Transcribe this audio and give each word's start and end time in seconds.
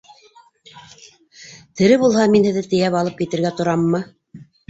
Тере 1.81 1.99
булһа, 2.05 2.25
мин 2.37 2.47
һеҙҙе 2.51 2.65
тейәп 2.71 2.97
алып 3.01 3.21
китергә 3.23 3.55
тораммы? 3.61 4.01